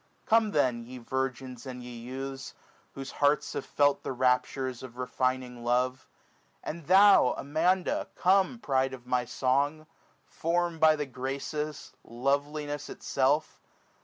[0.25, 2.55] Come then, ye virgins and ye youths,
[2.93, 6.09] whose hearts Have felt the raptures of refining love;
[6.63, 9.85] And thou, Amanda, come, pride of my song!
[10.25, 13.61] 480 Formed by the Graces, loveliness itself!